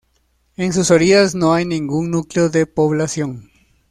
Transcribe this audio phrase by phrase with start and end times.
[0.57, 3.51] En sus orillas no hay ningún núcleo de población.